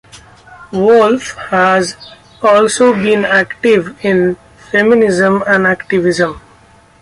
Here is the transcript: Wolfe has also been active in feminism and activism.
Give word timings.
Wolfe 0.71 1.35
has 1.51 1.95
also 2.41 2.91
been 2.91 3.23
active 3.23 3.95
in 4.03 4.35
feminism 4.71 5.43
and 5.45 5.67
activism. 5.67 6.41